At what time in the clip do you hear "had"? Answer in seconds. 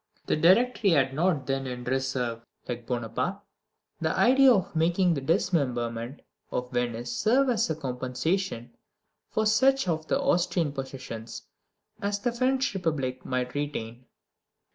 0.89-1.13